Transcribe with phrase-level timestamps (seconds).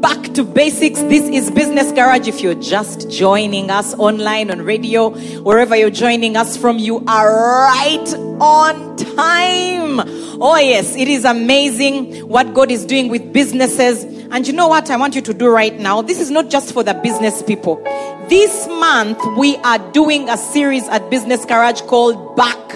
[0.00, 1.00] Back to basics.
[1.02, 2.28] This is Business Garage.
[2.28, 7.66] If you're just joining us online on radio, wherever you're joining us from, you are
[7.66, 10.00] right on time.
[10.40, 14.04] Oh, yes, it is amazing what God is doing with businesses.
[14.30, 16.00] And you know what I want you to do right now?
[16.00, 17.82] This is not just for the business people.
[18.28, 22.68] This month, we are doing a series at Business Garage called Back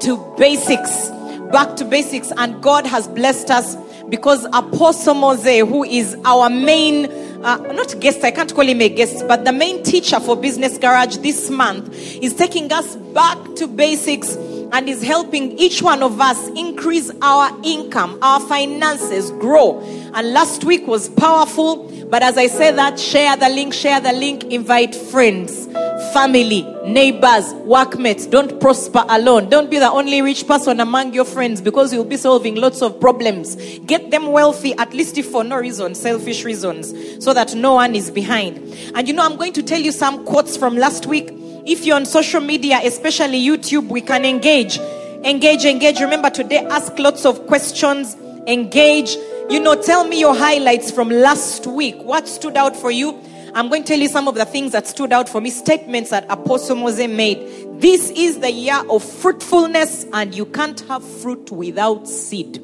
[0.00, 1.10] to Basics.
[1.52, 2.32] Back to Basics.
[2.38, 3.76] And God has blessed us
[4.10, 7.06] because Apostle Mose, who is our main,
[7.44, 10.76] uh, not guest, I can't call him a guest, but the main teacher for Business
[10.78, 14.36] Garage this month, is taking us back to basics
[14.72, 19.80] and is helping each one of us increase our income, our finances, grow.
[20.14, 21.88] And last week was powerful.
[22.10, 25.66] But as I say that, share the link, share the link, invite friends,
[26.12, 28.26] family, neighbors, workmates.
[28.26, 29.48] Don't prosper alone.
[29.48, 32.98] Don't be the only rich person among your friends because you'll be solving lots of
[33.00, 33.54] problems.
[33.86, 36.92] Get them wealthy, at least if for no reason, selfish reasons,
[37.24, 38.58] so that no one is behind.
[38.96, 41.28] And you know, I'm going to tell you some quotes from last week.
[41.64, 44.78] If you're on social media, especially YouTube, we can engage.
[45.24, 46.00] Engage, engage.
[46.00, 48.16] Remember today, ask lots of questions.
[48.48, 49.16] Engage.
[49.50, 51.96] You know, tell me your highlights from last week.
[52.02, 53.20] What stood out for you?
[53.52, 56.10] I'm going to tell you some of the things that stood out for me, statements
[56.10, 57.80] that Apostle Mose made.
[57.80, 62.62] This is the year of fruitfulness, and you can't have fruit without seed.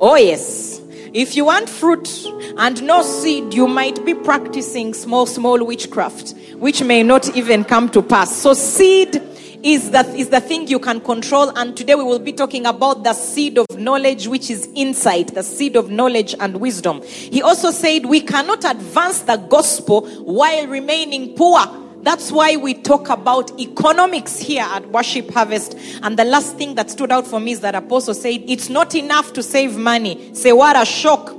[0.00, 0.80] Oh, yes.
[1.12, 2.08] If you want fruit
[2.56, 7.88] and no seed, you might be practicing small, small witchcraft, which may not even come
[7.88, 8.34] to pass.
[8.36, 9.20] So, seed
[9.62, 11.50] is the, is the thing you can control.
[11.56, 15.42] And today we will be talking about the seed of knowledge, which is insight, the
[15.42, 17.02] seed of knowledge and wisdom.
[17.02, 21.60] He also said we cannot advance the gospel while remaining poor.
[22.02, 25.76] That's why we talk about economics here at Worship Harvest.
[26.02, 28.96] And the last thing that stood out for me is that Apostle said it's not
[28.96, 30.34] enough to save money.
[30.34, 31.32] Say, what a shock.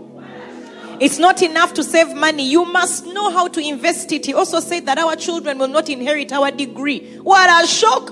[1.03, 2.47] It's not enough to save money.
[2.47, 4.25] You must know how to invest it.
[4.25, 7.17] He also said that our children will not inherit our degree.
[7.17, 8.07] What a shock.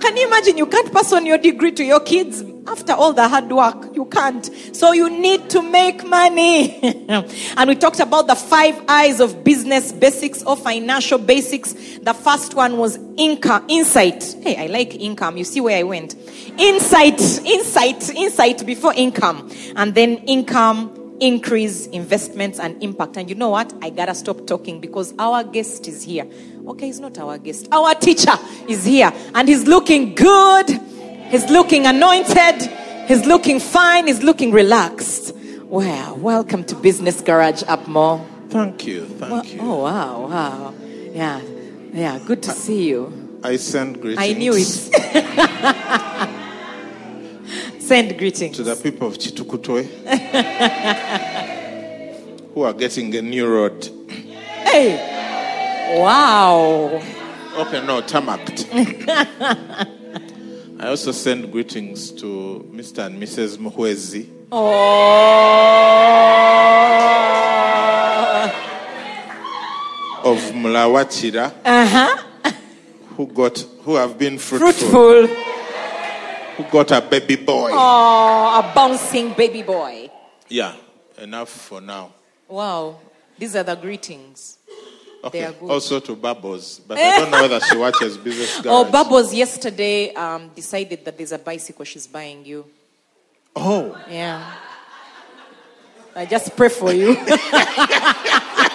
[0.00, 3.26] Can you imagine you can't pass on your degree to your kids after all the
[3.26, 3.96] hard work?
[3.96, 4.48] You can't.
[4.72, 6.78] So you need to make money.
[7.56, 11.72] and we talked about the five eyes of business basics or financial basics.
[11.72, 14.36] The first one was income, insight.
[14.42, 15.36] Hey, I like income.
[15.36, 16.14] You see where I went.
[16.56, 19.50] Insight, insight, insight before income.
[19.74, 23.16] And then income, increase investments and impact.
[23.16, 23.72] And you know what?
[23.80, 26.26] I gotta stop talking because our guest is here.
[26.66, 27.68] Okay, he's not our guest.
[27.72, 28.32] Our teacher
[28.68, 30.68] is here and he's looking good.
[31.30, 32.62] He's looking anointed.
[33.06, 34.08] He's looking fine.
[34.08, 35.34] He's looking relaxed.
[35.64, 38.26] Well, welcome to Business Garage Upmore.
[38.50, 39.58] Thank you, thank Well, you.
[39.62, 40.74] oh, wow, wow.
[41.12, 41.40] Yeah,
[41.94, 43.38] yeah, good to see you.
[43.42, 46.02] I send greetings I knew it.
[47.86, 48.56] Send greetings.
[48.56, 49.84] to the people of Kitukutwe
[52.54, 53.88] who are getting a new road.
[54.64, 55.98] Hey!
[56.00, 57.02] Wow.
[57.56, 58.66] Okay, no, tarmacked.
[60.80, 63.06] I also send greetings to Mr.
[63.06, 63.58] and Mrs.
[63.58, 64.26] Muhwezi
[67.32, 68.52] Oh.
[70.24, 72.52] of Mulawachira Uh-huh.
[73.16, 75.28] who got who have been fruitful, Fruitful.
[76.56, 77.70] Who got a baby boy.
[77.72, 80.10] Oh, a bouncing baby boy.
[80.48, 80.74] Yeah,
[81.18, 82.12] enough for now.
[82.48, 82.98] Wow.
[83.38, 84.58] These are the greetings.
[85.24, 85.40] Okay.
[85.40, 85.70] They are good.
[85.70, 88.92] Also to Babos, but I don't know whether she watches Business Oh, Garage.
[88.92, 92.66] Bubbles yesterday um, decided that there's a bicycle she's buying you.
[93.56, 94.52] Oh, Yeah.
[96.14, 97.16] I just pray for you.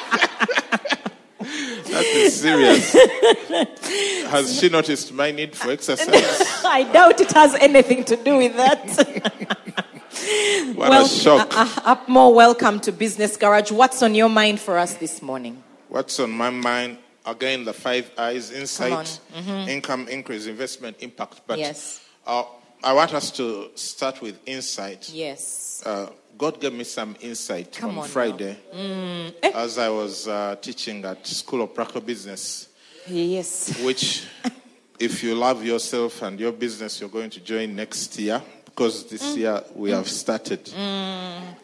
[2.48, 2.94] serious.
[4.32, 6.42] Has she noticed my need for exercise?
[6.66, 9.58] I doubt it has anything to do with that.
[10.74, 11.56] What well, a shock.
[11.56, 13.72] Uh, uh, Upmore, welcome to Business Garage.
[13.72, 15.64] What's on your mind for us this morning?
[15.90, 16.98] What's on my mind?
[17.26, 19.20] Again, the five eyes insight,
[19.68, 21.42] income increase, investment impact.
[21.48, 22.02] But Yes.
[22.26, 22.44] uh,
[22.84, 25.10] I want us to start with insight.
[25.14, 25.84] Yes.
[25.86, 28.08] Uh, God gave me some insight Come on, on.
[28.08, 29.52] Friday Eh.
[29.54, 32.70] as I was uh, teaching at School of Practical Business,
[33.08, 33.80] Yes.
[33.82, 34.26] which,
[35.00, 39.24] if you love yourself and your business, you're going to join next year because this
[39.24, 39.38] Mm.
[39.38, 40.64] year we have started.
[40.66, 40.74] To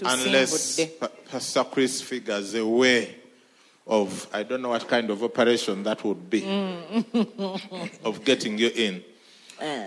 [0.01, 0.79] Unless.
[0.99, 3.15] Pa- Pastor Chris figures a way
[3.85, 6.43] of, I don't know what kind of operation that would be,
[8.03, 9.03] of getting you in.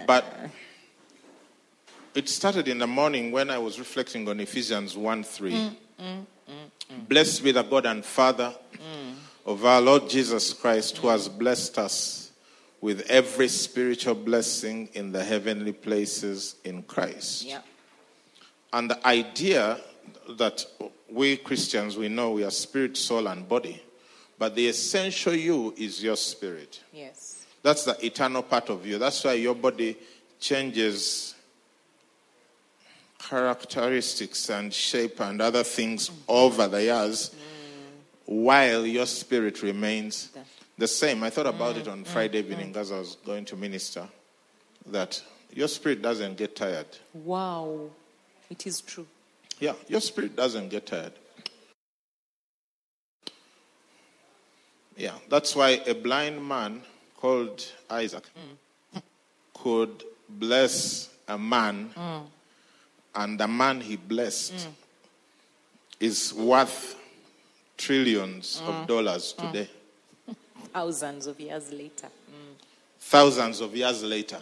[0.06, 0.24] But
[2.16, 5.52] it started in the morning when I was reflecting on Ephesians 1 3.
[5.52, 8.54] Mm, mm, mm, blessed be the God and Father
[9.44, 12.32] of our Lord Jesus Christ, who has blessed us
[12.80, 17.44] with every spiritual blessing in the heavenly places in Christ.
[17.44, 17.60] Yeah.
[18.72, 19.78] And the idea
[20.38, 20.64] that
[21.10, 23.82] we Christians, we know we are spirit, soul, and body,
[24.38, 26.82] but the essential you is your spirit.
[26.92, 27.44] Yes.
[27.62, 28.96] That's the eternal part of you.
[28.98, 29.96] That's why your body
[30.40, 31.35] changes
[33.28, 37.34] characteristics and shape and other things over the years
[38.24, 40.30] while your spirit remains
[40.78, 41.22] the same.
[41.22, 42.76] I thought about it on mm, Friday mm, evening mm.
[42.76, 44.06] as I was going to minister
[44.86, 46.86] that your spirit doesn't get tired.
[47.14, 47.90] Wow.
[48.50, 49.06] It is true.
[49.58, 51.12] Yeah, your spirit doesn't get tired.
[54.96, 56.82] Yeah, that's why a blind man
[57.16, 58.24] called Isaac
[59.54, 61.90] could bless a man,
[63.16, 64.68] and the man he blessed
[65.98, 66.96] is worth
[67.76, 68.86] trillions of mm.
[68.86, 69.46] dollars mm.
[69.46, 69.70] today,
[70.72, 72.06] Thousands of years later.
[72.06, 72.54] Mm.
[73.00, 74.38] thousands of years later.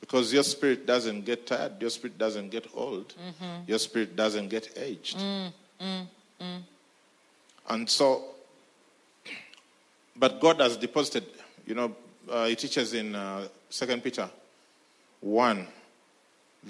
[0.00, 3.62] Because your spirit doesn't get tired, your spirit doesn't get old, mm-hmm.
[3.66, 5.20] your spirit doesn't get aged.
[7.68, 8.22] And so,
[10.16, 11.26] but God has deposited,
[11.66, 11.94] you know,
[12.30, 14.30] uh, it teaches in uh, 2 Peter
[15.20, 15.66] 1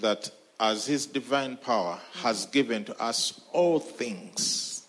[0.00, 0.30] that
[0.60, 4.86] as his divine power has given to us all things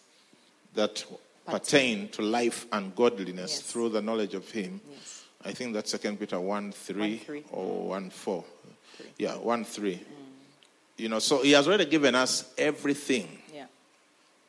[0.75, 1.05] that
[1.45, 3.61] pertain to life and godliness Yes.
[3.61, 4.81] through the knowledge of him.
[4.91, 5.23] Yes.
[5.45, 7.43] I think that's 2 Peter 1 3 1, 3.
[7.51, 8.43] or 1 4.
[9.17, 9.93] Yeah, 1 3.
[9.95, 10.03] Mm.
[10.97, 13.65] You know, so he has already given us everything Yeah.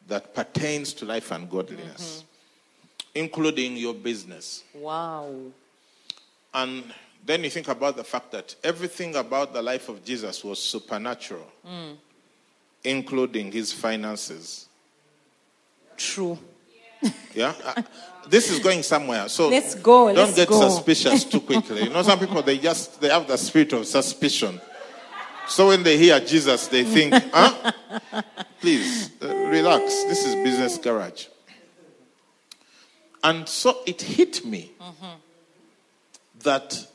[0.09, 3.19] that pertains to life and godliness, mm-hmm.
[3.19, 4.65] including your business.
[4.75, 5.33] Wow.
[6.53, 6.93] And
[7.25, 11.47] then you think about the fact that everything about the life of Jesus was supernatural,
[12.85, 14.69] including his finances.
[15.97, 16.39] True.
[17.35, 17.55] Yeah?
[17.65, 17.83] Uh,
[18.29, 19.29] this is going somewhere.
[19.29, 20.69] So Let's go, Don't let's get go.
[20.69, 21.85] suspicious too quickly.
[21.85, 24.61] You know, some people they just they have the spirit of suspicion.
[25.49, 27.73] So when they hear Jesus, they think, huh?
[28.61, 30.05] Please, uh, relax.
[30.05, 31.27] This is business garage.
[33.25, 34.71] And so it hit me
[36.43, 36.87] that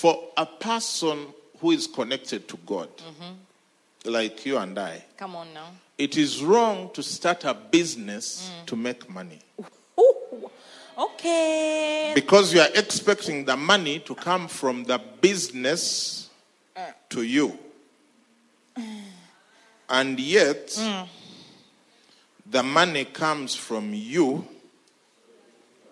[0.00, 1.26] for a person
[1.60, 4.10] who is connected to God, mm-hmm.
[4.10, 5.66] like you and I, Come on now.
[5.98, 8.66] it is wrong to start a business mm.
[8.66, 9.40] to make money.
[9.98, 10.50] Ooh.
[10.96, 12.12] Okay.
[12.14, 16.30] Because you are expecting the money to come from the business
[16.74, 16.80] uh.
[17.10, 17.58] to you.
[19.90, 21.06] And yet, mm.
[22.50, 24.46] the money comes from you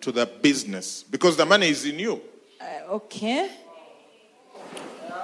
[0.01, 1.03] to the business.
[1.03, 2.19] Because the money is in you.
[2.59, 3.51] Uh, okay.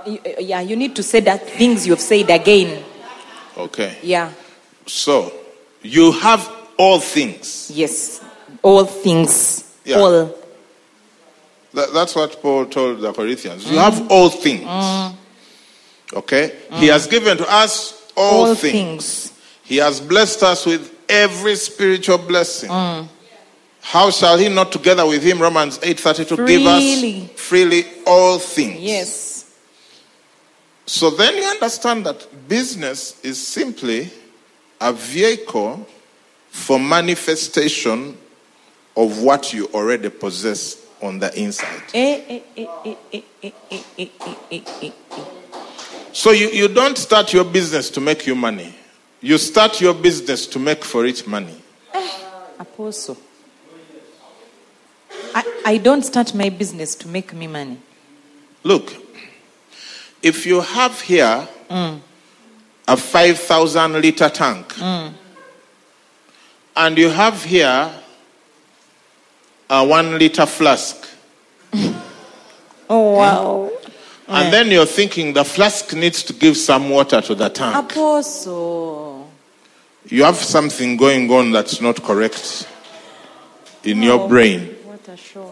[0.05, 2.83] Yeah, you need to say that things you've said again.
[3.57, 3.97] Okay.
[4.03, 4.31] Yeah.
[4.85, 5.33] So,
[5.81, 7.71] you have all things.
[7.73, 8.23] Yes.
[8.61, 9.77] All things.
[9.83, 9.97] Yeah.
[9.97, 10.35] All.
[11.73, 13.69] That, that's what Paul told the Corinthians.
[13.69, 14.09] You have mm.
[14.09, 14.63] all things.
[14.63, 15.15] Mm.
[16.13, 16.55] Okay?
[16.71, 16.91] He mm.
[16.91, 19.33] has given to us all, All things.
[19.63, 22.69] He has blessed us with every spiritual blessing.
[23.85, 28.79] How shall he not together with him, Romans 8:32, give us freely all things?
[28.79, 29.34] Yes.
[30.85, 34.09] So then you understand that business is simply
[34.79, 35.87] a vehicle
[36.49, 38.17] for manifestation
[38.95, 41.81] of what you already possess on the inside.
[46.13, 48.73] So you, you don't start your business to make you money.
[49.21, 51.61] You start your business to make for it money.
[52.59, 53.17] Apostle.
[55.33, 57.79] I, I don't start my business to make me money.
[58.63, 59.04] Look,
[60.25, 61.47] if you have here
[62.87, 64.73] a 5,000 liter tank,
[66.75, 67.91] and you have here
[69.69, 71.07] a one liter flask,
[72.89, 73.17] Oh, hmm?
[73.17, 73.71] wow.
[74.27, 79.29] and then you're thinking the flask needs to give some water to the tank, Apostle.
[80.07, 82.67] you have something going on that's not correct
[83.83, 84.75] in your brain.
[84.85, 85.44] What a shock.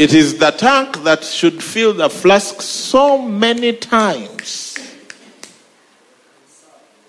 [0.00, 4.78] It is the tank that should fill the flask so many times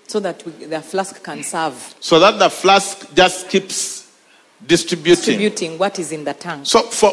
[0.08, 1.94] So that we, the flask can serve.
[2.00, 4.12] so that the flask just keeps
[4.66, 5.38] distributing.
[5.38, 6.66] Distributing what is in the tank.
[6.66, 7.12] So for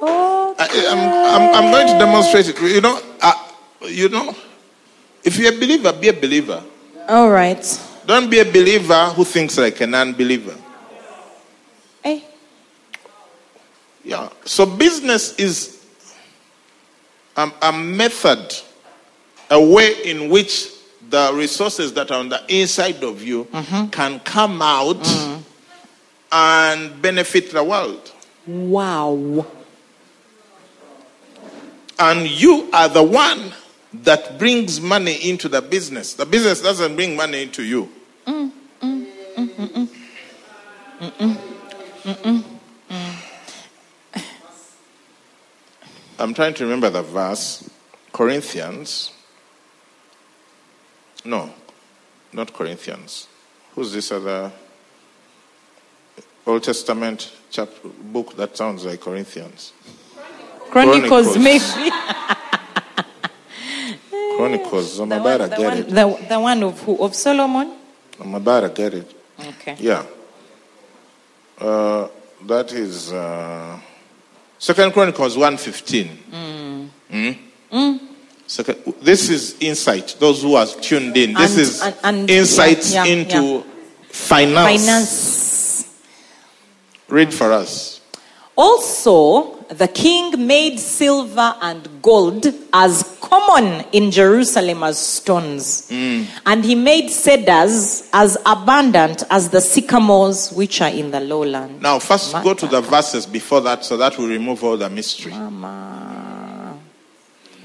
[0.00, 0.98] Oh, I, I'm,
[1.36, 2.60] I'm, I'm going to demonstrate it.
[2.60, 3.34] You know, uh,
[3.86, 4.34] you know,
[5.22, 6.60] if you're a believer, be a believer.
[7.08, 7.62] all right.
[8.06, 10.56] Don't be a believer who thinks like an unbeliever.
[12.04, 12.20] Eh?
[14.04, 14.28] Yeah.
[14.44, 15.84] So business is
[17.36, 18.54] a, a method,
[19.50, 20.70] a way in which
[21.08, 23.88] the resources that are on the inside of you mm-hmm.
[23.88, 25.42] can come out mm-hmm.
[26.32, 28.10] and benefit the world.
[28.46, 29.46] Wow.
[31.98, 33.52] And you are the one
[33.92, 36.14] that brings money into the business.
[36.14, 37.88] The business doesn't bring money into you.
[38.26, 39.06] Mm, mm,
[42.04, 42.42] mm,
[46.22, 47.68] I'm trying to remember the verse.
[48.12, 49.10] Corinthians.
[51.24, 51.50] No,
[52.32, 53.26] not Corinthians.
[53.74, 54.52] Who's this other
[56.46, 59.72] Old Testament chapter, book that sounds like Corinthians?
[60.70, 61.38] Chronicles, Chronicles.
[61.38, 61.90] maybe.
[64.36, 64.98] Chronicles.
[65.00, 65.88] I'm The about one, to get one, it.
[65.88, 67.02] the, the one of who?
[67.02, 67.72] Of Solomon?
[68.20, 69.12] I'm about to get it.
[69.40, 69.76] Okay.
[69.80, 70.06] Yeah.
[71.58, 72.06] Uh,
[72.46, 73.80] that is uh,
[74.62, 76.88] Second Chronicles 115.
[77.10, 77.38] Mm.
[78.46, 80.14] Second, this is insight.
[80.20, 81.34] Those who are tuned in.
[81.34, 83.62] This And- is and- and- insights yeah, yeah, into yeah.
[84.08, 84.84] finance.
[84.86, 85.84] Finance.
[87.08, 88.01] Read for us.
[88.62, 95.90] Also, the king made silver and gold as common in Jerusalem as stones.
[95.90, 101.82] And he made cedars as abundant as the sycamores which are in the lowland.
[101.82, 105.32] Now, first go to the verses before that so that we remove all the mystery.
[105.32, 106.78] Mama.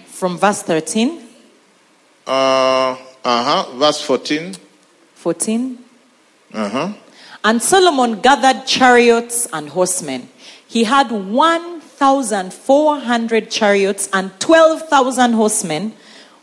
[0.07, 1.21] From verse 13,
[2.25, 3.65] Uh huh.
[3.75, 4.55] Verse 14.
[5.13, 5.77] 14.
[6.53, 6.93] Uh huh.
[7.43, 10.29] And Solomon gathered chariots and horsemen.
[10.67, 15.93] He had 1,400 chariots and 12,000 horsemen,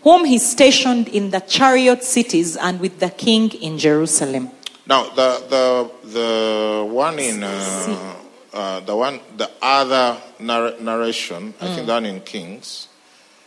[0.02, 4.50] whom he stationed in the chariot cities and with the king in Jerusalem.
[4.86, 8.16] Now the the the one in uh,
[8.52, 12.88] uh, the one the other narr- narration, I think that in Kings,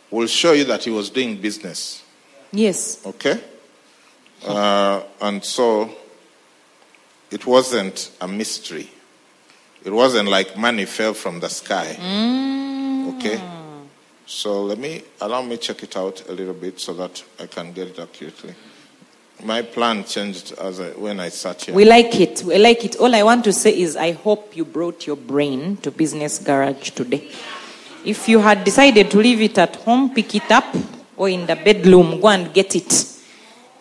[0.09, 2.01] will show you that he was doing business.
[2.51, 3.05] Yes.
[3.05, 3.39] Okay,
[4.47, 5.91] uh, and so
[7.29, 8.89] it wasn't a mystery.
[9.83, 11.95] It wasn't like money fell from the sky.
[11.99, 13.17] Mm.
[13.17, 13.41] Okay,
[14.25, 17.71] so let me allow me check it out a little bit so that I can
[17.71, 18.53] get it accurately.
[19.43, 21.75] My plan changed as I, when I sat here.
[21.75, 22.43] We like it.
[22.43, 22.95] We like it.
[22.95, 26.89] All I want to say is I hope you brought your brain to Business Garage
[26.91, 27.29] today.
[28.03, 30.75] If you had decided to leave it at home, pick it up,
[31.15, 33.05] or in the bedroom, go and get it.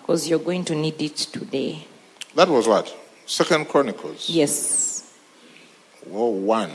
[0.00, 1.86] Because you're going to need it today.
[2.34, 2.94] That was what?
[3.24, 4.28] Second Chronicles.
[4.28, 4.85] Yes.
[6.12, 6.70] Oh, one.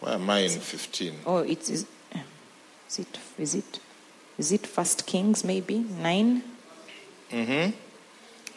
[0.00, 1.14] Why am I in 15?
[1.26, 1.86] Oh, it is.
[2.88, 3.18] Is it?
[3.38, 3.80] Is it?
[4.38, 5.44] Is it First Kings?
[5.44, 6.42] Maybe nine.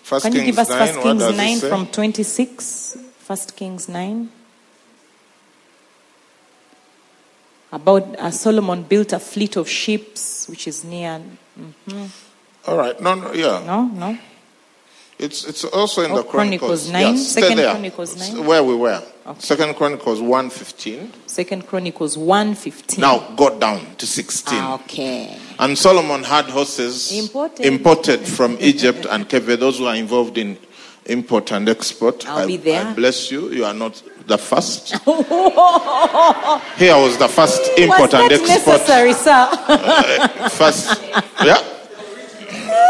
[0.03, 2.97] First Can you give us 9, First Kings nine from twenty-six?
[3.19, 4.29] First Kings nine.
[7.73, 11.21] About uh, Solomon built a fleet of ships, which is near.
[12.67, 12.99] All right.
[13.01, 13.63] No, no, yeah.
[13.65, 14.17] No, no.
[15.17, 16.89] It's, it's also in Oh, the Chronicles.
[16.89, 17.71] Chronicles 9, Yeah, Second there.
[17.71, 18.45] Chronicles 9.
[18.45, 19.01] Where we were.
[19.37, 21.11] Second Chronicles 115.
[21.27, 23.01] Second Chronicles one fifteen.
[23.01, 24.57] Now go down to 16.
[24.59, 25.37] Ah, okay.
[25.59, 27.65] And Solomon had horses Imported.
[27.65, 30.57] imported from Egypt and Keveh, those who are involved in
[31.05, 32.27] import and export.
[32.27, 32.83] I'll I, be there.
[32.85, 33.49] I bless you.
[33.51, 34.89] You are not the first.
[36.77, 38.49] Here was the first import Was and export.
[38.67, 39.47] necessary, sir?
[40.49, 41.01] First,
[41.43, 41.61] yeah,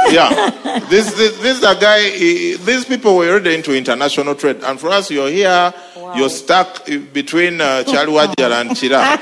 [0.09, 0.79] yeah.
[0.89, 2.01] This, this, this is a guy.
[2.09, 5.73] he- these people were already into international trade, and for us, you're here.
[6.15, 9.17] You're stuck between uh, Kyaliwajjala and Chira.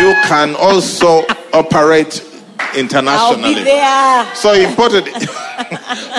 [0.00, 2.24] You can also operate
[2.76, 3.64] internationally.
[4.34, 5.08] So he imported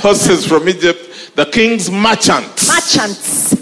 [0.04, 1.32] horses from Egypt.
[1.36, 2.68] The king's merchants.
[2.68, 3.56] Merchants.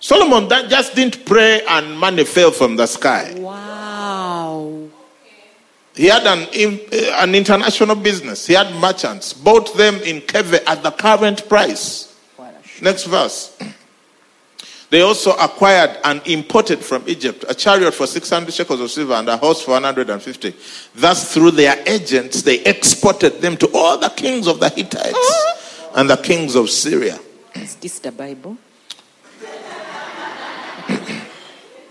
[0.00, 3.32] Solomon that just didn't pray and money fell from the sky.
[3.38, 4.88] Wow.
[5.94, 8.46] He had an, uh, an international business.
[8.46, 12.14] He had merchants, bought them in Keveh at the current price.
[12.82, 13.56] Next verse.
[14.94, 19.28] They also acquired and imported from Egypt a chariot for 600 shekels of silver and
[19.28, 20.54] a horse for 150.
[20.94, 25.90] Thus, through their agents, they exported them to all the kings of the Hittites ah.
[25.96, 27.18] and the kings of Syria.
[27.56, 28.56] Is this the Bible?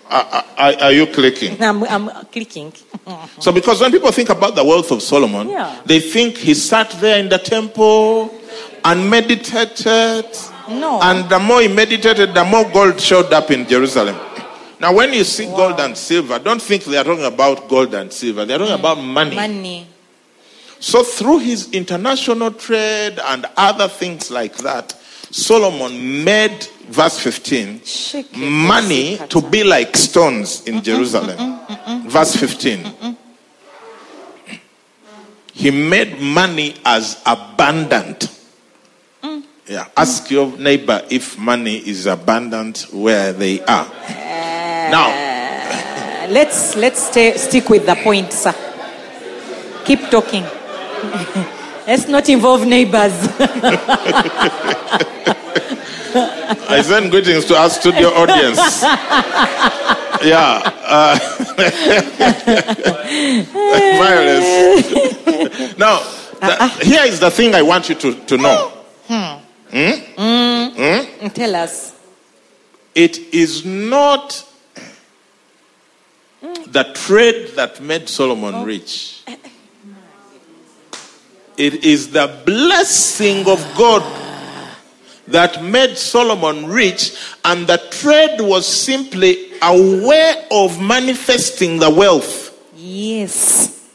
[0.10, 1.62] Are, are- are you clicking?
[1.62, 2.72] I'm, I'm clicking.
[3.40, 5.82] So, because when people think about the wealth of Solomon, Yeah.
[5.86, 8.34] they think he sat there in the temple
[8.86, 10.26] and meditated.
[10.70, 11.00] No.
[11.02, 14.16] And the more he meditated, the more gold showed up in Jerusalem.
[14.80, 18.12] Now, when you see gold and silver, don't think they are talking about gold and
[18.12, 18.46] silver.
[18.46, 19.36] They are talking about money.
[19.36, 19.88] Money.
[20.80, 24.92] So, through his international trade and other things like that,
[25.32, 31.60] Solomon made, verse 15, Shake money to be like stones in Jerusalem.
[32.08, 33.18] Verse 15.
[35.54, 38.28] He made money as abundant.
[39.68, 39.88] Yeah.
[39.96, 43.88] Ask your neighbor if money is abundant where they are.
[44.92, 48.54] Now, Uh, let's let's stay, stick with the point, sir.
[49.86, 50.44] Keep talking.
[51.88, 53.14] let's not involve neighbors.
[56.16, 58.84] I send greetings to our studio audience.
[60.24, 60.62] Yeah.
[60.86, 61.18] Uh,
[64.00, 65.78] violence.
[65.78, 66.00] now,
[66.40, 68.72] the- here is the thing I want you to, to know.
[69.74, 70.22] Hmm?
[70.22, 71.20] Mm.
[71.20, 71.28] Hmm?
[71.30, 71.96] Tell us.
[72.94, 74.48] It is not
[76.68, 78.66] the trade that made Solomon oh.
[78.66, 79.24] rich.
[81.58, 84.04] It is the blessing of God
[85.28, 92.52] that made Solomon rich, and the trade was simply a way of manifesting the wealth.
[92.76, 93.90] Yes.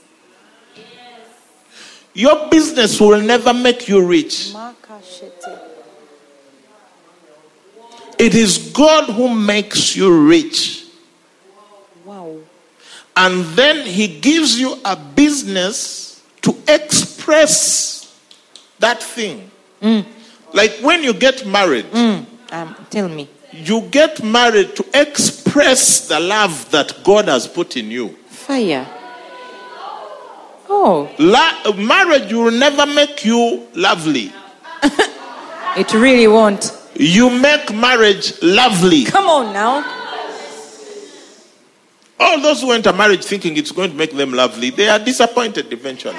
[2.14, 4.52] Your business will never make you rich.
[8.18, 10.84] It is God who makes you rich.
[12.04, 12.36] Wow.
[13.16, 18.12] And then he gives you a business to express
[18.78, 19.50] that thing.
[20.52, 21.86] Like when you get married,
[22.50, 23.28] Um, tell me.
[23.52, 28.08] you get married to express the love that God has put in you.
[28.30, 28.86] Fire.
[30.70, 34.32] Oh, La- marriage will never make you lovely.
[35.76, 36.72] it really won't.
[36.98, 39.04] You make marriage lovely.
[39.04, 39.94] Come on now.
[42.18, 45.72] All those who enter marriage thinking it's going to make them lovely, they are disappointed
[45.72, 46.18] eventually.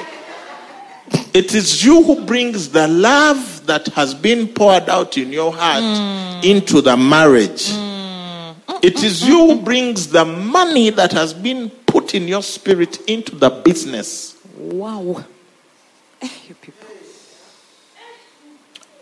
[1.33, 5.83] It is you who brings the love that has been poured out in your heart
[5.83, 6.49] hmm.
[6.49, 7.69] into the marriage.
[7.71, 8.51] Hmm.
[8.82, 13.36] It is you who brings the money that has been put in your spirit into
[13.36, 14.38] the business.
[14.58, 15.25] Wow.
[16.47, 16.79] You people.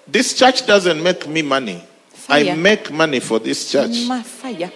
[0.07, 1.83] This church doesn't make me money.
[2.29, 4.07] I make money for this church.
[4.07, 4.71] Ma fire.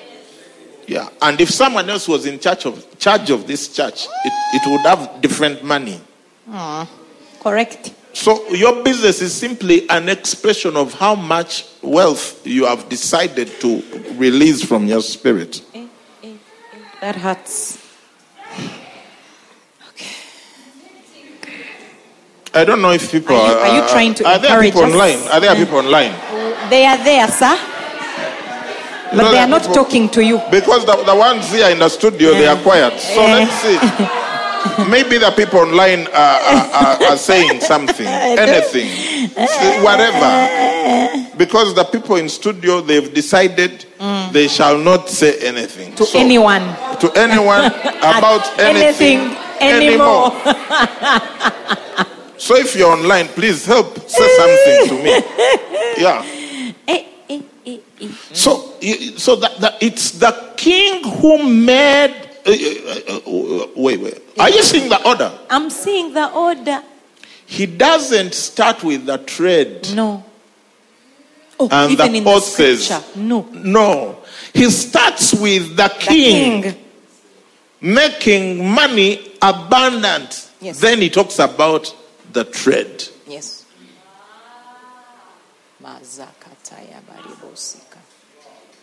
[0.87, 1.09] Yeah.
[1.21, 4.81] And if someone else was in charge of charge of this church, it, it would
[4.81, 5.99] have different money.
[7.41, 7.93] Correct.
[8.13, 13.81] So your business is simply an expression of how much wealth you have decided to
[14.15, 15.61] release from your spirit.
[15.73, 15.87] Eh,
[16.23, 16.33] eh, eh.
[16.99, 17.80] That hurts.
[22.53, 23.75] I don't know if people Are you- are.
[23.83, 24.91] you trying to Are there people us?
[24.91, 25.19] online?
[25.31, 26.13] Are there people online?
[26.69, 27.57] They are there, sir.
[29.13, 30.41] But No, they are not people- talking to you.
[30.51, 32.99] Because the, the ones here in the studio they are quiet.
[32.99, 33.77] So let's see.
[34.89, 38.05] Maybe the people online are, are, are, saying something,
[38.45, 38.87] anything,
[39.83, 41.27] whatever.
[41.35, 43.85] Because the people in studio they've decided
[44.31, 45.95] they shall not say anything Mm.
[45.97, 46.63] To So- anyone.
[46.99, 47.65] to anyone
[48.15, 50.31] about anything, Anything anymore.
[52.41, 55.13] so if you're online, please help say something to me.
[56.01, 56.23] Yeah.
[56.87, 57.77] Eh, eh, eh.
[58.33, 58.73] So,
[59.17, 62.15] so that, that it's the king who made.
[62.45, 64.21] uh, uh, uh, wait, wait.
[64.39, 65.31] Are you seeing the order?
[65.49, 66.81] I'm seeing the order.
[67.45, 69.93] He doesn't start with the trade.
[69.93, 70.23] No.
[71.59, 73.03] Oh, And even the in the scripture.
[73.17, 73.41] No.
[73.53, 74.17] No.
[74.53, 76.75] He starts with the The king, king.
[77.81, 80.49] making money abundant.
[80.61, 80.79] Yes.
[80.79, 81.93] Then he talks about
[82.33, 83.03] the trade.
[83.27, 83.65] Yes.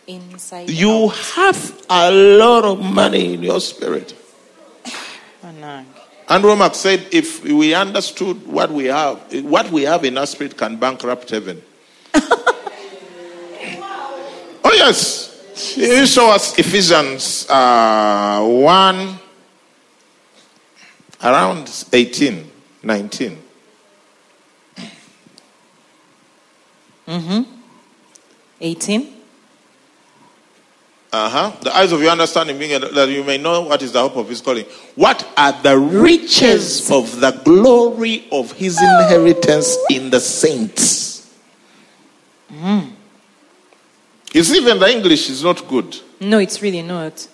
[0.07, 1.15] Inside You out.
[1.15, 4.15] have a lot of money in your spirit.
[6.27, 10.55] Andrew Wommack said, if we understood what we have, what we have in our spirit
[10.57, 11.61] can bankrupt heaven.
[14.63, 15.75] oh, yes.
[15.75, 19.19] You show us Ephesians uh, 1,
[21.23, 22.48] around 18,
[22.83, 23.37] 19.
[28.61, 29.13] 18.
[31.11, 31.51] Uh huh.
[31.61, 34.29] The eyes of your understanding being that you may know what is the hope of
[34.29, 34.65] his calling.
[34.95, 41.35] What are the riches of the glory of his inheritance in the saints?
[42.51, 42.91] Mm.
[44.33, 45.97] You see, even the English is not good.
[46.19, 47.27] No, it's really not.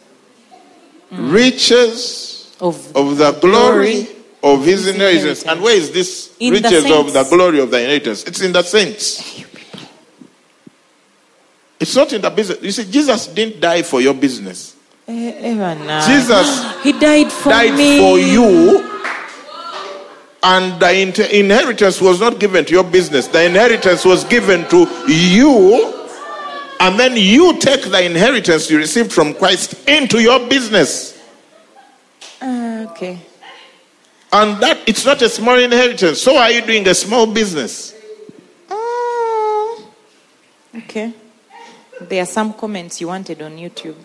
[1.12, 4.08] Riches Of, of the glory
[4.46, 5.44] of his inheritance.
[5.44, 8.24] And where is this In the riches of the glory of the inheritance?
[8.26, 9.44] It's in the saints.
[11.80, 12.62] It's not in the business.
[12.62, 14.76] You see, Jesus didn't die for your business.
[15.08, 18.00] Eh, Jesus He died for died me.
[18.00, 18.92] for you
[20.44, 24.88] And the inter- inheritance was not given to your business, the inheritance was given to
[25.12, 25.92] you.
[26.80, 31.20] And then you take the inheritance you received from Christ into your business.
[32.42, 33.18] Uh, okay.
[34.36, 36.22] And that it's not a small inheritance.
[36.22, 37.94] So are you doing a small business?
[38.68, 39.84] Mm,
[40.80, 41.14] okay.
[42.02, 43.96] There are some comments you wanted on YouTube.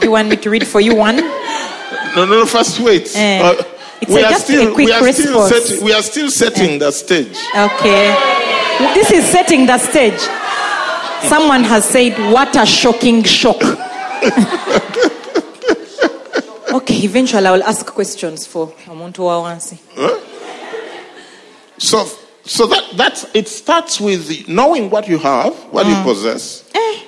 [0.00, 1.16] Do you want me to read for you one?
[1.16, 3.10] No, no, no first wait.
[3.16, 3.54] Eh, Uh,
[4.00, 5.64] it's we, are just a still, quick we, are still response.
[5.66, 7.36] setting, we are still setting the stage.
[7.56, 8.14] Okay.
[8.94, 10.20] This is setting the stage.
[11.28, 13.60] Someone has said, What a shocking shock.
[16.76, 19.78] okay, eventually I will ask questions for Wawansi.
[21.78, 22.06] So,
[22.44, 25.90] so that that's it starts with knowing what you have, what Mm.
[25.98, 27.00] you possess, Eh.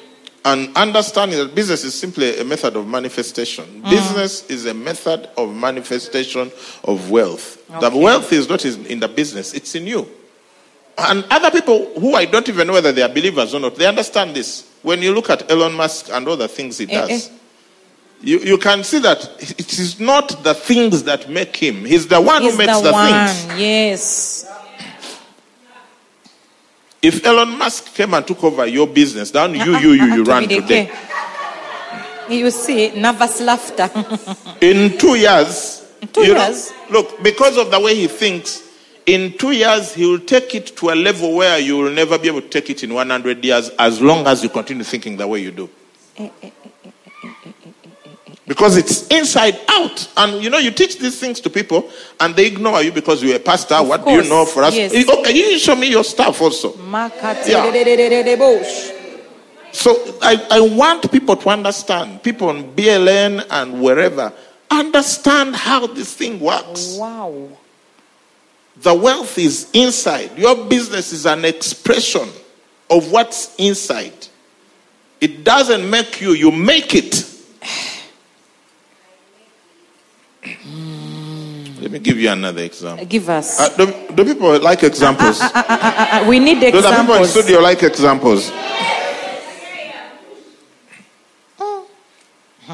[0.44, 3.64] and understanding that business is simply a method of manifestation.
[3.82, 3.90] Mm.
[3.90, 6.50] Business is a method of manifestation
[6.84, 7.58] of wealth.
[7.80, 10.06] The wealth is not in the business; it's in you.
[10.98, 13.86] And other people who I don't even know whether they are believers or not, they
[13.86, 14.64] understand this.
[14.82, 17.30] When you look at Elon Musk and all the things he Eh, does, eh.
[18.20, 21.84] You, you can see that it is not the things that make him.
[21.84, 23.28] He's the one He's who makes the, the, one.
[23.28, 23.60] things.
[23.60, 24.50] Yes.
[27.00, 30.14] If Elon Musk came and took over your business, then uh-uh, you, you, uh-uh, you,
[30.16, 30.90] you run today.
[32.28, 33.88] You see, nervous laughter.
[34.60, 36.72] In two years, Two you know, years?
[36.90, 38.62] look, because of the way he thinks,
[39.06, 42.28] in two years he will take it to a level where you will never be
[42.28, 45.40] able to take it in 100 years as long as you continue thinking the way
[45.40, 45.70] you do.
[46.18, 46.67] Eh, eh, eh.
[48.48, 50.08] Because it's inside out.
[50.16, 53.36] And you know, you teach these things to people and they ignore you because you're
[53.36, 53.76] a pastor.
[53.82, 54.74] what do you know for us?
[54.74, 55.08] yes.
[55.08, 56.72] Okay, you show me your stuff also.
[56.72, 57.48] Makati-
[59.70, 64.32] So I, I want people to understand, people on BLN and wherever,
[64.70, 66.96] understand how this thing works.
[66.98, 67.48] Wow.
[68.78, 70.38] The wealth is inside.
[70.38, 72.28] Your business is an expression
[72.88, 74.26] of what's inside.
[75.20, 77.27] It doesn't make you, you make it.
[81.88, 83.06] Let me give you another example.
[83.06, 83.58] Give us.
[83.58, 85.40] Uh, do, do people like examples?
[85.40, 87.30] Uh, we need Do the people in examples.
[87.30, 88.52] studio like examples?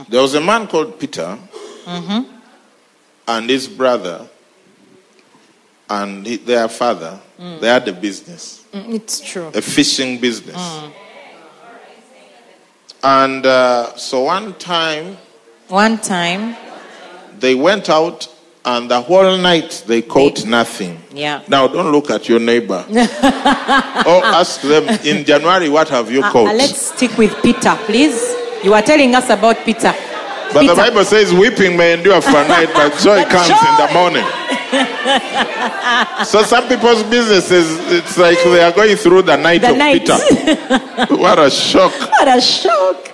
[0.09, 1.38] There was a man called Peter
[1.87, 4.29] and his brother
[5.88, 7.20] and he- their father.
[7.38, 9.53] They had a business, Mm, It's true.
[9.55, 10.59] a fishing business.
[13.05, 15.16] And uh, so one time
[15.68, 16.57] One time,
[17.38, 18.27] they went out
[18.66, 20.98] and the whole night they caught nothing.
[21.12, 21.42] yeah.
[21.48, 26.31] Now don't look at your neighbor or ask them in January what have you Uh,
[26.31, 26.48] caught.
[26.48, 28.16] uh, let's stick with Peter, please.
[28.62, 29.92] You are telling us about Peter.
[30.55, 33.74] But the Bible says weeping may endure for a night, but joy But comes in
[33.83, 34.24] the morning.
[36.24, 40.00] so some people's businesses, it's like they are going through the night The of night.
[40.00, 41.16] Peter.
[41.16, 41.92] what a shock.
[41.92, 43.11] What a shock.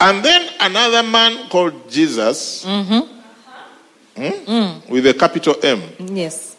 [0.00, 3.20] And then another man called Jesus, Mm-hmm.
[4.16, 5.82] Hmm, with a capital M,
[6.14, 6.56] Yes.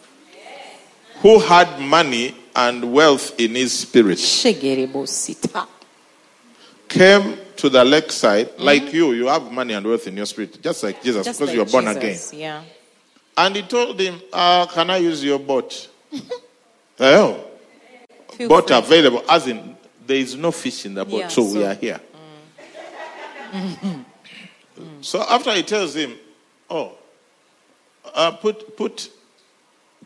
[1.20, 4.18] who had money and wealth in his spirit,
[6.88, 10.82] came to the lakeside, like you, you have money and wealth in your spirit, just
[10.82, 11.24] like Jesus.
[11.24, 12.40] Just because like you are born Jesus, again.
[12.40, 12.62] Yeah.
[13.36, 15.88] And he told him, uh, Can I use your boat?
[17.00, 17.44] oh,
[18.32, 18.76] Feel boat free.
[18.76, 19.24] available.
[19.28, 22.00] As in, there is no fish in the boat, Yeah, so, we are here.
[25.00, 26.14] so after he tells him,
[26.70, 26.92] Oh,
[28.14, 29.10] uh, put, put,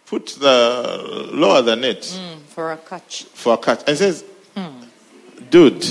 [0.06, 3.24] put the lower the net Mm, for a catch.
[3.34, 3.82] for a catch.
[3.86, 4.24] And says,
[5.50, 5.84] Dude,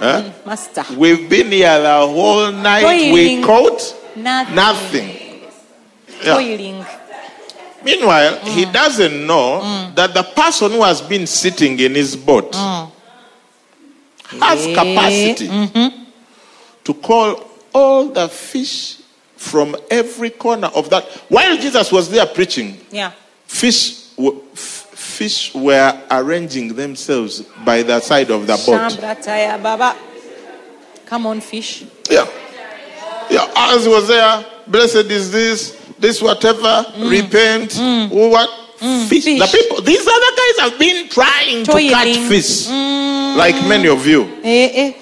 [0.00, 0.30] huh?
[0.46, 0.84] Master.
[0.96, 3.44] we've been here the whole night, we Toiling.
[3.44, 4.54] caught Nothing.
[4.54, 5.08] nothing.
[6.24, 6.84] Yeah.
[7.84, 9.60] Meanwhile, he doesn't know
[9.94, 12.90] that the person who has been sitting in his boat has
[14.66, 15.48] Eh, capacity
[16.82, 18.98] to call all the fish
[19.36, 21.04] from every corner of that.
[21.28, 23.12] While Jesus was there preaching, Yeah.
[23.46, 28.98] fish, w- fish were arranging themselves by the side of the boat.
[31.06, 31.84] Come on, fish.
[32.10, 32.26] Yeah.
[33.30, 33.50] Yeah.
[33.56, 38.48] As was there, blessed is this, this whatever, repent, Who, what?
[39.08, 39.24] Fish.
[39.24, 42.28] The people, these other guys have been trying to catch Toiling.
[42.28, 44.92] fish, like many of you, Eh, eh.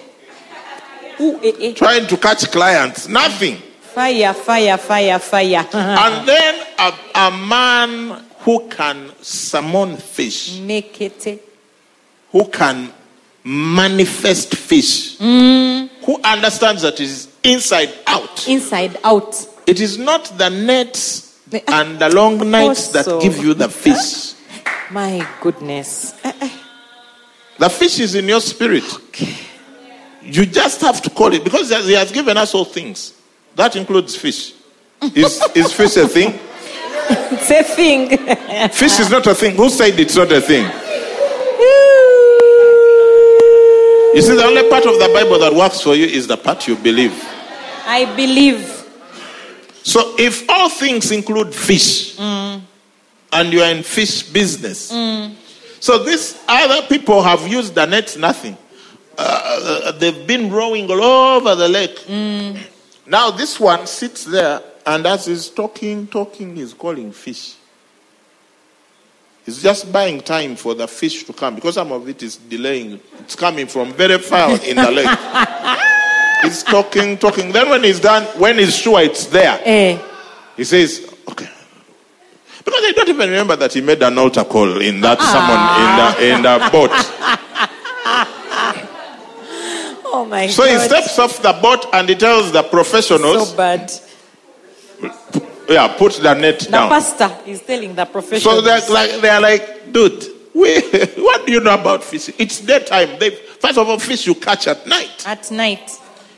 [1.20, 1.72] Ooh, eh, eh.
[1.74, 3.60] trying to catch clients, nothing.
[3.94, 5.68] Fire, fire, fire, fire.
[5.72, 11.40] and then a, a man who can summon fish, Make it.
[12.32, 12.92] who can
[13.44, 18.48] manifest fish, who understands that it is inside out.
[18.48, 19.46] Inside out.
[19.66, 23.20] It is not the nets and the long nights that so.
[23.20, 24.34] give you the fish.
[24.90, 26.14] My goodness.
[26.24, 26.50] Eh, eh.
[27.58, 28.84] The fish is in your spirit.
[30.20, 33.12] You just have to call it because he has given us all things.
[33.56, 34.54] That includes fish.
[35.14, 36.38] Is, is fish a thing?
[37.06, 38.08] It's a thing.
[38.70, 39.54] Fish is not a thing.
[39.56, 40.64] Who said it's not a thing?
[44.14, 46.66] You see, the only part of the Bible that works for you is the part
[46.66, 47.12] you believe.
[47.84, 48.70] I believe.
[49.82, 52.62] So if all things include fish and
[53.52, 54.88] you are in fish business,
[55.80, 58.56] so these other people have used the net nothing.
[59.18, 61.98] Uh, uh, they've been rowing all over the lake.
[63.06, 67.56] Now this one sits there and as he's talking, talking, he's calling fish.
[69.44, 72.98] He's just buying time for the fish to come because some of it is delaying.
[73.20, 75.18] It's coming from very far in the lake.
[76.42, 77.52] he's talking, talking.
[77.52, 79.98] Then when he's done, when he's sure it's there, Eh.
[80.56, 81.48] he says, okay.
[82.64, 86.16] Because I don't even remember that he made an altar call in that Ah.
[86.16, 86.90] sermon in the, in the boat.
[90.16, 93.90] Oh my So he steps off the boat and he tells the professionals, So bad.
[95.68, 96.88] yeah, put the net The down.
[96.88, 98.42] pastor is telling the professionals.
[98.44, 100.24] So they're like, they're like, dude,
[100.54, 100.80] we,
[101.16, 102.34] what do you know about fishing?
[102.38, 103.18] It's daytime.
[103.18, 105.24] They, first of all, fish you catch at night.
[105.26, 105.90] at night.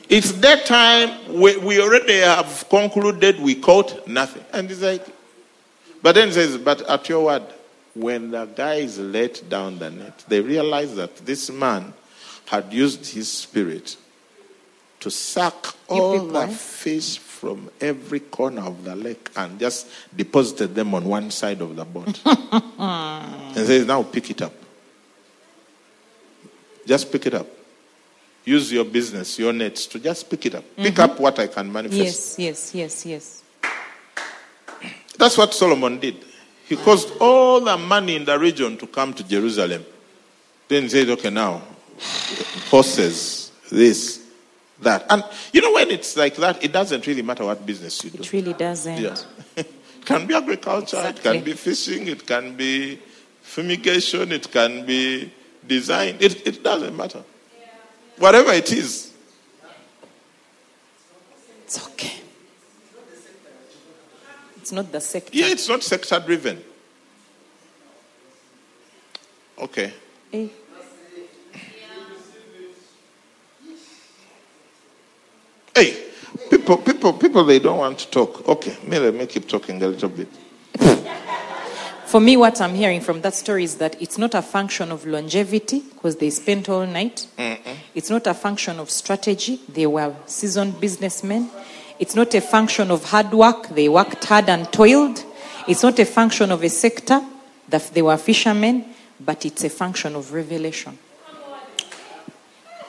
[0.09, 1.35] It's daytime.
[1.39, 4.45] We, we already have concluded we caught nothing.
[4.55, 5.05] And he's like,
[6.03, 7.43] but then he says, but at your word,
[7.95, 11.93] when the guys let down the net, they realize that this man
[12.47, 13.97] had used his spirit
[15.01, 20.95] to suck all the fish from every corner of the lake and just deposited them
[20.95, 22.21] on one side of the boat.
[22.79, 24.53] and says, now pick it up.
[26.87, 27.47] Just pick it up.
[28.45, 30.65] Use your business, your nets to just pick it up.
[30.77, 31.11] Pick mm-hmm.
[31.11, 32.39] up what I can manifest.
[32.39, 33.43] Yes, yes, yes, yes.
[35.19, 36.25] That's what Solomon did.
[36.69, 39.85] He caused all the money in the region to come to Jerusalem.
[40.69, 41.63] Then he said, okay, now,
[42.71, 44.25] horses, this,
[44.81, 45.07] that.
[45.11, 48.19] And you know, when it's like that, it doesn't really matter what business you do.
[48.19, 48.99] It really doesn't.
[48.99, 49.17] Yeah.
[49.57, 49.71] it
[50.05, 53.01] can be agriculture, it can be fishing, it can be
[53.43, 55.33] fumigation, it can be
[55.67, 56.17] design.
[56.21, 57.23] It, it doesn't matter.
[58.19, 59.13] Whatever it is.
[61.65, 62.21] It's okay.
[64.57, 65.31] It's not the sector.
[65.33, 66.63] Yeah, it's not sector driven.
[69.59, 69.93] Okay.
[70.33, 70.49] Eh.
[75.77, 75.95] Hey,
[76.49, 78.49] people, people, people, they don't want to talk.
[78.49, 80.27] Okay, me, let me keep talking a little bit.
[82.07, 85.05] For me, what I'm hearing from that story is that it's not a function of
[85.05, 87.27] longevity because they spent all night.
[87.95, 89.61] It's not a function of strategy.
[89.69, 91.51] They were seasoned businessmen.
[91.99, 93.69] It's not a function of hard work.
[93.69, 95.23] They worked hard and toiled.
[95.69, 97.21] It's not a function of a sector
[97.69, 98.87] that they were fishermen,
[99.21, 100.99] but it's a function of revelation.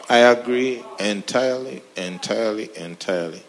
[0.10, 3.43] I agree entirely, entirely, entirely.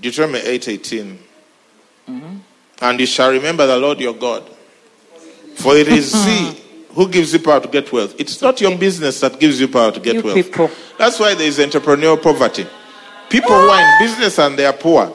[0.00, 1.16] Deuteronomy 8:18.
[2.08, 2.36] Mm-hmm.
[2.80, 4.48] And you shall remember the Lord your God,
[5.56, 6.94] for it is He mm-hmm.
[6.94, 8.14] who gives you power to get wealth.
[8.18, 10.34] It's not your business that gives you power to get You wealth.
[10.36, 10.70] people.
[10.96, 12.66] That's why there is entrepreneurial poverty.
[13.28, 15.12] People who are in business and they are poor,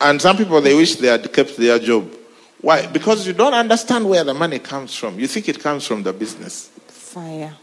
[0.00, 2.12] and some people they wish they had kept their job.
[2.60, 2.86] Why?
[2.86, 5.18] Because you don't understand where the money comes from.
[5.18, 6.68] You think it comes from the business.
[6.88, 7.54] Fire.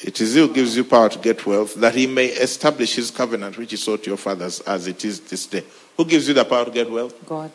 [0.00, 3.10] It is he who gives you power to get wealth, that he may establish his
[3.10, 5.64] covenant, which he to your fathers, as it is this day.
[5.96, 7.14] Who gives you the power to get wealth?
[7.26, 7.50] God.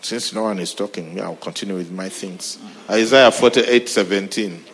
[0.00, 2.58] Since no one is talking, I'll continue with my things.
[2.88, 4.64] Isaiah 48 17.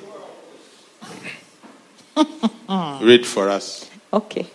[3.02, 3.90] Read for us.
[4.12, 4.46] Okay.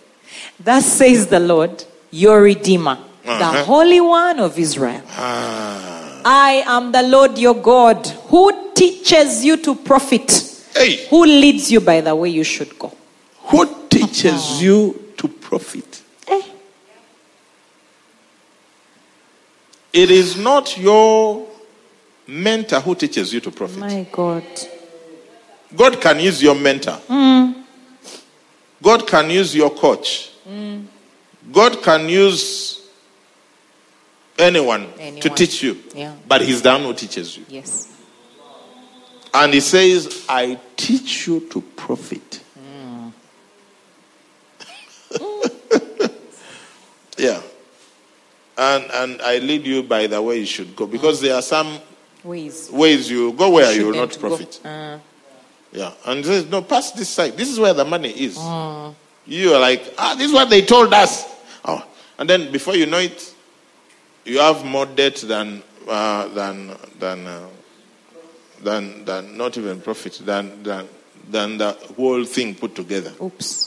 [0.58, 3.64] Thus says the Lord, your Redeemer, the Uh-huh.
[3.64, 5.02] Holy One of Israel.
[5.10, 5.99] Ah.
[6.24, 10.30] I am the Lord your God, who teaches you to profit,
[10.74, 12.92] Hey, who leads you by the way you should go.
[13.44, 14.62] who teaches uh-huh.
[14.62, 16.02] you to profit?
[16.28, 16.42] Eh.
[19.92, 21.46] It is not your
[22.26, 23.78] mentor who teaches you to profit.
[23.78, 24.44] My God.
[25.74, 26.94] God can use your mentor.
[27.08, 27.52] Hmm.
[28.82, 30.30] God can use your coach.
[30.44, 30.82] Hmm.
[31.52, 32.79] God can use
[34.40, 34.86] anyone,
[35.20, 35.78] to teach you.
[35.94, 36.14] Yeah.
[36.26, 37.44] But He's the one who teaches you.
[37.48, 37.88] Yes.
[39.32, 42.42] And He says, I teach you to profit.
[47.16, 47.40] yeah.
[48.56, 50.86] And, and I lead you by the way you should go.
[50.86, 51.78] Because there are some
[52.22, 52.70] Ways.
[52.70, 54.60] ways you go where you will Shouldn't profit.
[54.64, 54.98] Uh,
[55.72, 57.36] Yeah, and he says, no, pass this side.
[57.36, 58.36] This is where the money is.
[59.26, 61.24] You are like, ah, this is what they told us.
[61.64, 61.84] Oh,
[62.18, 63.29] and then before you know it,
[64.24, 67.48] you have more debt than uh, than than uh,
[68.62, 70.88] than than not even profit than than
[71.30, 73.12] than the whole thing put together.
[73.22, 73.66] Oops.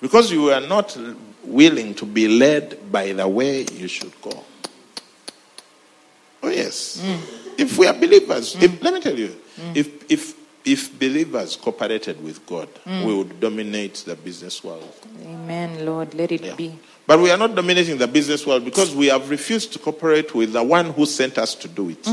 [0.00, 0.96] Because you are not
[1.44, 4.44] willing to be led by the way you should go.
[6.42, 7.00] Oh, yes.
[7.56, 9.36] If we are believers, if, let me tell you,
[9.74, 14.92] if, if, if believers cooperated with God, we would dominate the business world.
[15.24, 16.14] Amen, Lord.
[16.14, 16.56] Let it Yeah.
[16.56, 16.78] be.
[17.06, 20.52] But we are not dominating the business world because we have refused to cooperate with
[20.52, 22.08] the one who sent us to do it.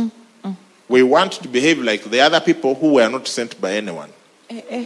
[0.88, 4.12] We want to behave like the other people who were not sent by anyone.
[4.49, 4.86] Eh, eh.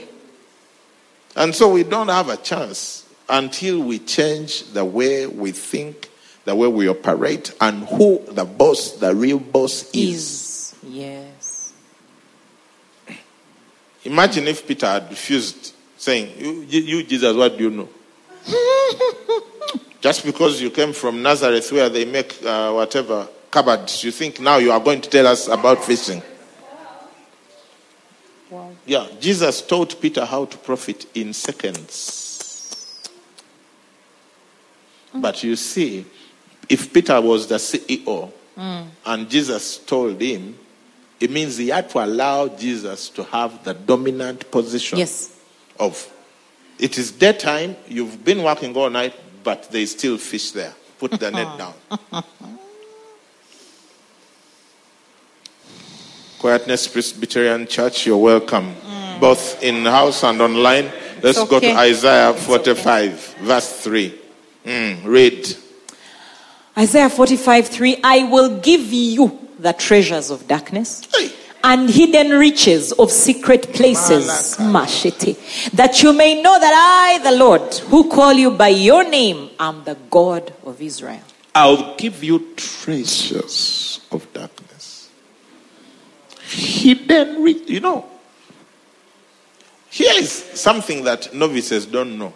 [1.35, 6.09] And so we don't have a chance until we change the way we think,
[6.43, 9.95] the way we operate, and who the boss, the real boss is.
[9.95, 10.75] Is.
[10.83, 11.73] Yes.
[14.03, 17.89] Imagine if Peter had refused saying, You, you Jesus, what do you know?
[20.03, 24.57] Just because you came from Nazareth where they make uh, whatever cupboards, you think now
[24.57, 26.21] you are going to tell us about fishing.
[28.49, 28.71] Wow.
[28.85, 33.09] Yeah, Jesus taught Peter how to profit in seconds.
[35.15, 36.05] But you see,
[36.67, 38.29] if Peter was the CEO
[39.05, 40.59] and Jesus told him,
[41.21, 45.33] it means he had to allow Jesus to have the dominant position Yes.
[45.79, 46.09] of
[46.77, 50.73] it is daytime, you've been working all night, but there's still fish there.
[50.99, 51.73] Put the net down.
[56.39, 58.75] Quietness Presbyterian Church, you're welcome.
[59.19, 60.91] Both in house and online.
[61.21, 61.77] Let's It's go to.
[61.77, 64.19] Isaiah 45, verse 3.
[64.65, 65.55] Mm, read.
[66.77, 71.29] Isaiah 45 3 I will give you the treasures of darkness Hey.
[71.63, 77.73] And hidden riches of secret places, Mashete, that you may know that I, the Lord,
[77.89, 81.21] who call you by your name, am the God of Israel.
[81.55, 85.09] I'll give you treasures of darkness.
[86.49, 88.05] Hidden, ri- you know.
[89.89, 92.33] Here is something that novices don't know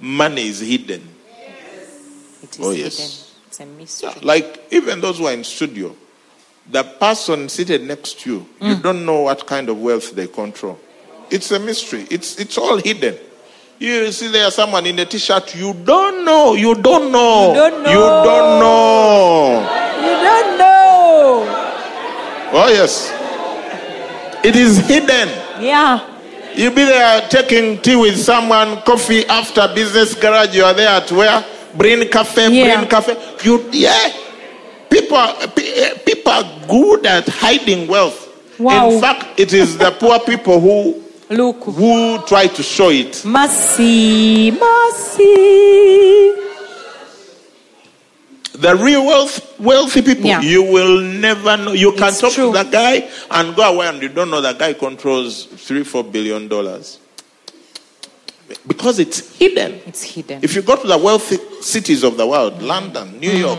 [0.00, 1.06] money is hidden.
[1.38, 2.42] Yes.
[2.42, 2.88] It is Oh, hidden.
[3.48, 4.12] It's a mystery.
[4.22, 5.94] Like even those who are in studio,
[6.70, 8.82] the person seated next to you, you mm.
[8.82, 10.78] don't know what kind of wealth they control.
[11.30, 12.06] It's a mystery.
[12.10, 13.16] It's it's all hidden.
[13.78, 17.48] You see there someone in a t-shirt, you don't know, you don't know.
[17.48, 17.90] You don't know.
[17.90, 19.60] You don't know.
[20.00, 20.70] You don't know.
[22.52, 23.10] Oh yes.
[24.44, 25.28] It is hidden.
[25.62, 26.06] Yeah.
[26.54, 30.54] You be there taking tea with someone, coffee after business garage.
[30.54, 31.44] You are there at where?
[31.76, 32.78] Bring cafe, Yeah.
[32.78, 33.16] bring cafe.
[33.44, 34.12] You yeah.
[35.10, 38.28] People are, eh, people are good at hiding wealth.
[38.60, 38.90] Wow.
[38.92, 41.64] In fact, it is the poor people who Look.
[41.64, 43.24] who try to show it.
[43.24, 46.36] Mercy, mercy.
[48.52, 50.42] The real wealth, wealthy people, Yeah.
[50.42, 51.72] you will never know.
[51.72, 52.52] You can It's talk true.
[52.52, 56.04] to that guy and go away, and you don't know that guy controls three, four
[56.04, 56.98] billion dollars
[58.68, 59.80] because it's hidden.
[59.88, 60.38] It's hidden.
[60.42, 63.58] If you go to the wealthy cities of the world, London, New York,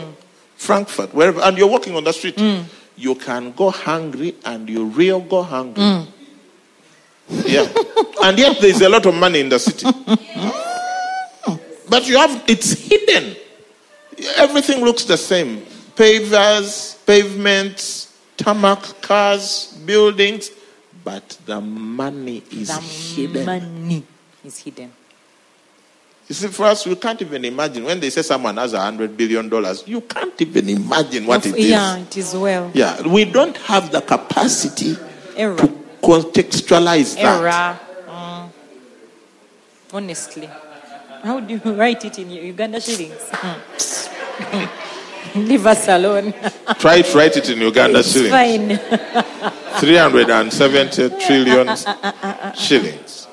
[0.62, 2.40] Frankfurt, wherever, and you're walking on the street,
[2.96, 5.82] you can go hungry and you real go hungry.
[5.82, 6.08] Mm.
[7.46, 7.68] Yeah.
[8.24, 9.88] and yet there's a lot of money in the city.
[11.90, 13.36] but you have, it's hidden.
[14.38, 20.52] Everything looks the same pavers, pavements, tarmac, cars, buildings,
[21.04, 23.46] but the money is the hidden.
[23.48, 24.04] money
[24.46, 24.94] is hidden.
[26.32, 29.18] You see, for us, we can't even imagine when they say someone has a hundred
[29.18, 29.84] billion dollars.
[29.86, 31.70] You can't even imagine what it is.
[31.72, 32.72] yeah, it is well.
[32.74, 34.96] Yeah, we don't have the capacity
[35.36, 35.58] Error.
[35.58, 35.68] to
[36.02, 37.42] contextualize that.
[37.42, 37.80] Error.
[38.08, 38.50] Mm.
[39.92, 40.50] Honestly.
[41.22, 43.30] How do you write it in Uganda shillings?
[45.36, 46.34] Leave us alone.
[46.80, 48.32] Try to write it in Uganda it's shillings.
[48.32, 48.78] fine.
[49.82, 51.76] 370 trillion
[52.56, 53.28] shillings.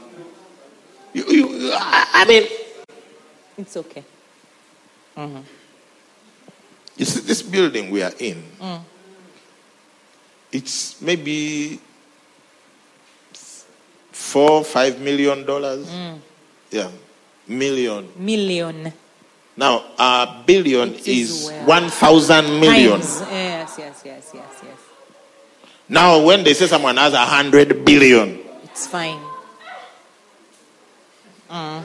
[1.13, 2.43] You, you, I mean,
[3.59, 4.05] It's okay.
[5.17, 5.41] Mm-hmm.
[6.97, 8.81] you see, this building we are in, mm.
[10.53, 11.81] it's maybe
[14.13, 15.87] four, five million dollars.
[15.91, 16.19] Mm.
[16.71, 16.91] Yeah,
[17.49, 18.09] million.
[18.17, 18.93] Million.
[19.57, 21.67] Now, a billion It is is well.
[21.67, 23.01] 1,000 million.
[23.01, 23.21] Times.
[23.23, 24.79] Yes, yes, yes, yes, yes.
[25.89, 29.19] Now, when they say someone has a 100 billion, It's fine.
[31.51, 31.83] Mm.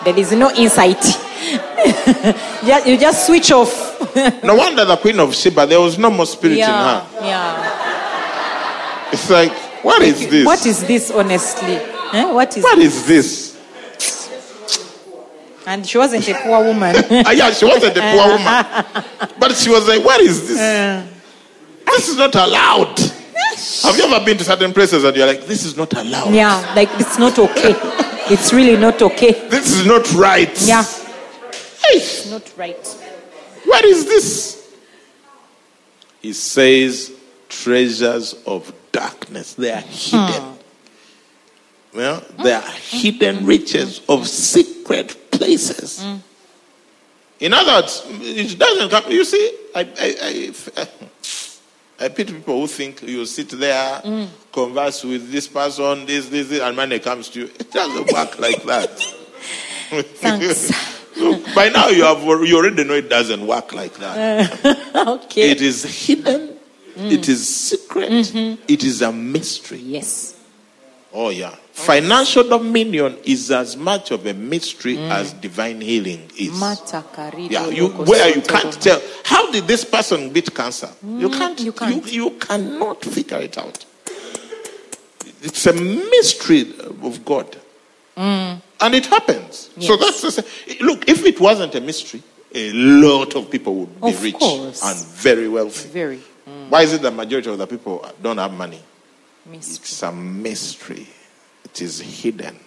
[0.04, 1.04] there is no insight.
[2.86, 3.70] You just switch off.
[4.42, 7.26] no wonder the Queen of Sheba, there was no more spirit yeah, in her.
[7.26, 9.12] yeah.
[9.12, 9.52] It's like,
[9.84, 10.44] what is this?
[10.44, 11.74] What is this, honestly?
[11.76, 13.56] Eh, what is What is this?
[15.66, 16.96] And she wasn't a poor woman.
[17.10, 18.64] Ah, yeah, she wasn't a poor woman.
[19.38, 20.58] But she was like, what is this?
[21.86, 22.98] This is not allowed.
[23.82, 26.32] Have you ever been to certain places and you're like, this is not allowed?
[26.34, 27.74] yeah, like it's not okay.
[28.28, 29.32] It's really not okay.
[29.48, 30.50] This is not right.
[30.62, 32.86] Yeah, Hey, it's not right.
[33.64, 34.74] what is this?
[36.20, 37.12] He says,
[37.48, 39.54] treasures of darkness.
[39.54, 40.42] They are hidden.
[40.42, 41.96] Hmm.
[41.96, 46.02] Well, they are hidden riches of secret places.
[46.02, 46.16] Hmm.
[47.38, 49.10] In other words, it doesn't come.
[49.10, 49.86] You see, I, I,
[50.22, 50.52] I,
[50.82, 50.88] I
[51.98, 54.28] pity people who think you sit there, mm.
[54.52, 57.46] converse with this person, this, this, this, and money comes to you.
[57.46, 58.90] It doesn't work like that.
[59.90, 60.70] Thanks.
[61.54, 64.86] By now, you have you already know it doesn't work like that.
[65.24, 65.50] okay.
[65.50, 66.58] It is hidden.
[66.94, 67.12] Mm.
[67.12, 68.10] It is secret.
[68.10, 68.62] Mm-hmm.
[68.68, 69.78] It is a mystery.
[69.78, 70.35] yes.
[71.18, 71.54] Oh yeah.
[71.72, 75.10] Financial dominion is as much of a mystery mm.
[75.10, 76.60] as divine healing is.
[77.50, 80.88] Yeah, you, where you can't tell how did this person beat cancer?
[81.02, 81.60] Mm, you can't.
[81.60, 82.12] you can't.
[82.12, 83.82] You, you cannot figure it out.
[85.40, 87.56] It's a mystery of God,
[88.14, 88.60] mm.
[88.80, 89.70] and it happens.
[89.80, 90.00] So Mm.
[90.00, 91.08] That's the, look.
[91.08, 92.22] If it wasn't a mystery,
[92.54, 94.82] a lot of people would be Of rich course.
[94.84, 95.88] and very wealthy.
[95.88, 96.20] Very
[96.68, 98.82] Why is it the majority of the people don't have money?
[99.50, 99.82] Mystery.
[99.82, 101.06] It's a mystery.
[101.64, 102.58] It is hidden.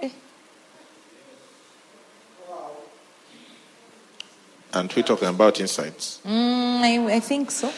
[0.00, 0.10] Eh.
[4.74, 6.20] And we're talking about insights.
[6.24, 7.72] Mm, I, I think so.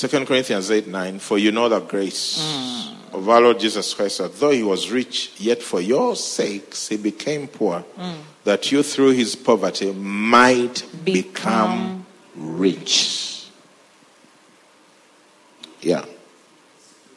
[0.00, 1.18] Second Corinthians 8 9.
[1.18, 5.32] For you know the grace of our Lord Jesus Christ, that though he was rich,
[5.38, 7.84] yet for your sakes he became poor,
[8.44, 13.46] that you through his poverty might become, Become rich.
[15.80, 16.04] Yeah.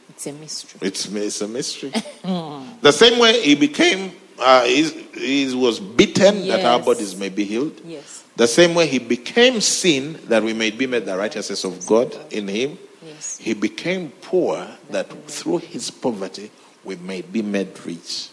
[0.09, 0.87] It's a mystery.
[0.87, 1.91] It's, it's a mystery.
[2.23, 7.43] the same way he became, uh, he, he was beaten that our bodies may be
[7.43, 7.79] healed.
[7.83, 8.23] Yes.
[8.35, 12.15] The same way he became sin that we may be made the righteousness of God
[12.31, 12.77] in him.
[13.05, 13.37] Yes.
[13.37, 16.51] He became poor that through his poverty
[16.83, 18.29] we may be made rich.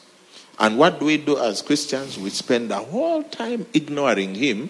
[0.60, 2.18] And what do we do as Christians?
[2.18, 4.68] We spend the whole time ignoring him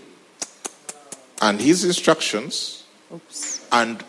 [1.43, 3.67] and his instructions Oops.
[3.73, 4.03] and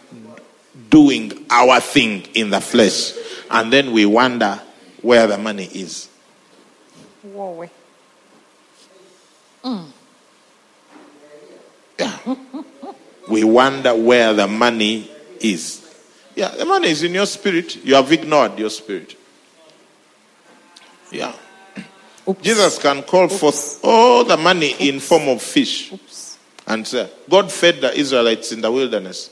[0.92, 3.14] doing our thing in the flesh.
[3.50, 4.62] And then we wonder
[5.02, 6.08] where the money is.
[7.24, 7.68] Whoa.
[9.64, 9.86] Mm.
[11.98, 12.36] Yeah.
[13.28, 15.10] we wonder where the money
[15.40, 15.80] is.
[16.36, 17.84] Yeah, the money is in your spirit.
[17.84, 19.16] You have ignored your spirit.
[21.12, 21.34] Yeah.
[22.32, 22.42] Oops.
[22.44, 26.38] Jesus can call forth all the money in form of fish Oops.
[26.68, 29.30] and say, God fed the Israelites in the wilderness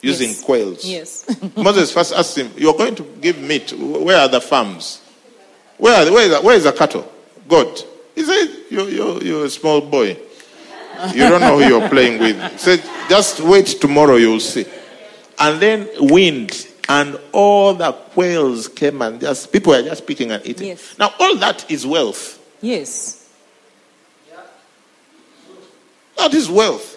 [0.00, 0.42] using Yes.
[0.42, 0.84] quails.
[0.84, 1.40] Yes.
[1.56, 3.72] Moses first asked him, You're going to give meat.
[3.72, 5.00] Where are the farms?
[5.78, 7.10] Where, are the, where, is, the, where is the cattle?
[7.48, 7.80] God.
[8.14, 10.16] He said, you're, you're, you're a small boy.
[11.12, 12.40] You don't know who you're playing with.
[12.52, 14.64] He said, Just wait tomorrow, you'll see.
[15.40, 20.44] And then wind and all the quails came and just people were just picking and
[20.46, 20.68] eating.
[20.68, 20.96] Yes.
[20.98, 22.38] Now, all that is wealth.
[22.60, 23.20] yes.
[26.16, 26.96] That is wealth.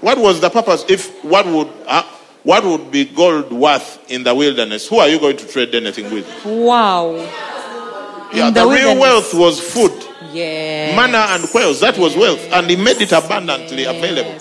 [0.00, 0.84] What was the purpose?
[0.88, 2.02] If what would uh,
[2.44, 4.86] what would be gold worth in the wilderness?
[4.88, 6.26] Who are you going to trade anything with?
[6.44, 7.16] Wow.
[8.32, 9.92] Yeah, In the, the real wealth was food,
[10.32, 10.94] Yeah.
[10.96, 11.80] manna and quails.
[11.80, 14.38] That was wealth, and he made it abundantly available.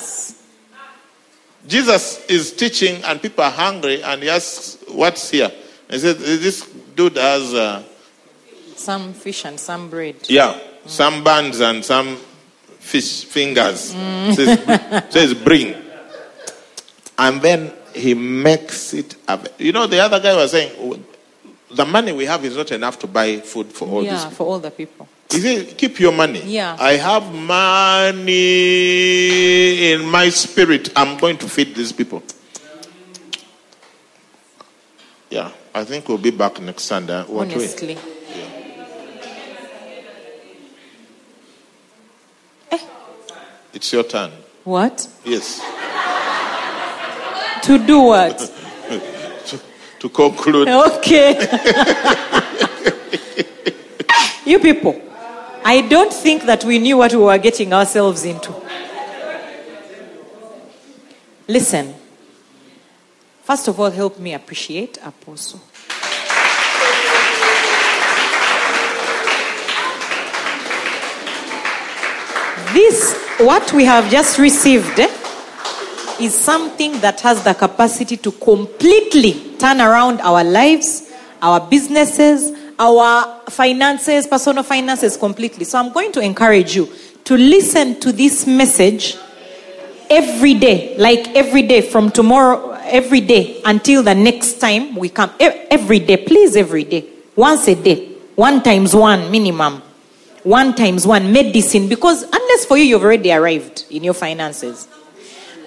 [1.68, 5.52] Jesus is teaching, and people are hungry, and he asks, "What's here?"
[5.90, 7.84] He said, "This dude has uh,
[8.76, 10.16] Some fish and some bread.
[10.28, 12.18] yeah, some buns and some
[12.80, 13.96] fish fingers."
[14.36, 14.60] Says,
[15.10, 15.76] says, "Bring,"
[17.18, 19.16] and then he makes it.
[19.58, 21.00] You know, the other guy was saying, "Oh,
[21.72, 24.48] "The money we have is not enough to buy food for all these yeah, for
[24.48, 25.08] all the people.
[25.34, 26.42] He said, Keep your money.
[26.46, 26.78] Yeah.
[26.80, 28.32] I have money
[29.92, 30.90] in my spirit.
[30.96, 32.22] I'm going to feed these people.
[35.32, 37.24] Yeah, I think we'll be back next Sunday.
[37.24, 37.98] What honestly.
[42.72, 42.78] Eh.
[43.74, 44.32] It's your turn.
[44.64, 45.08] What?
[45.26, 45.60] Yes.
[47.64, 48.38] To do what?
[49.48, 49.60] to,
[50.00, 51.34] to conclude, Okay.
[54.46, 55.02] you people,
[55.66, 58.54] I don't think that we knew what we were getting ourselves into.
[61.48, 61.94] Listen,
[63.44, 65.62] first of all, help me appreciate Apostle.
[72.74, 75.12] This, what we have just received, eh,
[76.20, 81.12] is something that has the capacity to completely turn around our lives,
[81.42, 82.52] our businesses,
[82.84, 85.64] our finances, personal finances completely.
[85.64, 86.90] So I'm going to encourage you
[87.24, 89.16] to listen to this message
[90.10, 95.32] every day, like every day from tomorrow, every day until the next time we come.
[95.40, 97.06] Every day, please, every day.
[97.36, 98.10] Once a day.
[98.36, 99.82] One times one minimum.
[100.44, 101.88] One times one medicine.
[101.88, 104.88] Because unless for you, you've already arrived in your finances.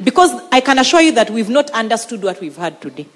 [0.05, 3.07] Because I can assure you that we've not understood what we've had today.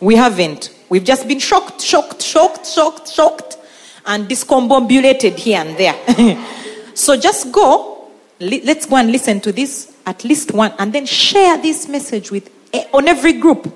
[0.00, 0.74] We haven't.
[0.88, 3.58] We've just been shocked, shocked, shocked, shocked, shocked,
[4.06, 6.44] and discombobulated here and there.
[6.94, 8.08] so just go.
[8.40, 12.50] Let's go and listen to this, at least one, and then share this message with
[12.72, 13.74] eh, on every group.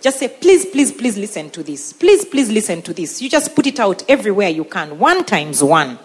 [0.00, 1.92] Just say, please, please, please listen to this.
[1.92, 3.22] Please, please listen to this.
[3.22, 4.98] You just put it out everywhere you can.
[4.98, 5.98] One times one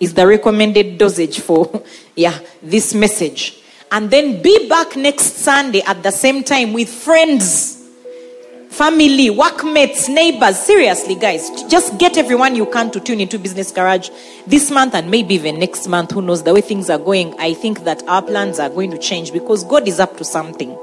[0.00, 1.82] is the recommended dosage for
[2.16, 7.75] yeah this message and then be back next sunday at the same time with friends
[8.70, 10.58] family workmates neighbors.
[10.58, 14.10] Seriously guys just get everyone you can to tune into business garage
[14.46, 16.10] this month and maybe even next month.
[16.10, 17.34] Who knows the way things are going?
[17.38, 20.76] I think that our plans are going to change because god is up to something.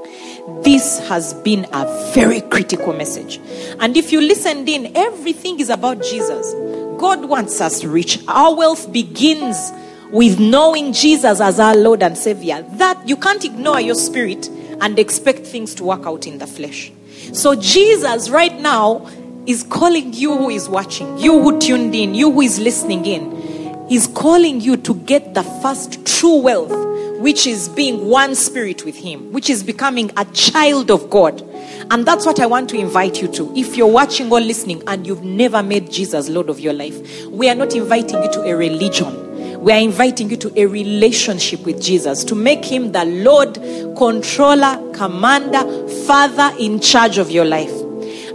[0.62, 3.40] This has been a very critical message.
[3.80, 6.52] And if you listened in everything is about jesus.
[6.98, 8.18] God wants us rich.
[8.28, 9.72] our wealth begins
[10.10, 12.62] with knowing jesus as our lord and savior.
[12.72, 14.48] That you can't ignore your spirit
[14.80, 16.90] and expect things to work out in the flesh
[17.32, 19.06] so Jesus right now
[19.46, 23.88] is calling you who is watching, you who tuned in, you who is listening in.
[23.88, 26.72] He's calling you to get the first true wealth,
[27.20, 31.42] which is being one spirit with Him, which is becoming a child of God.
[31.90, 33.52] And that's what I want to invite you to.
[33.54, 37.48] If you're watching or listening and you've never made Jesus Lord of your life, we
[37.50, 39.23] are not inviting you to a religion.
[39.64, 43.54] We are inviting you to a relationship with Jesus to make him the Lord,
[43.96, 47.72] controller, commander, father in charge of your life.